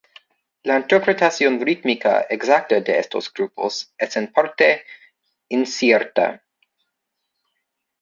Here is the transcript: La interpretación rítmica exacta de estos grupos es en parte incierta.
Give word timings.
La 0.63 0.77
interpretación 0.79 1.59
rítmica 1.63 2.21
exacta 2.27 2.81
de 2.81 2.97
estos 2.97 3.31
grupos 3.31 3.93
es 3.99 4.17
en 4.17 4.31
parte 4.33 4.83
incierta. 5.49 6.43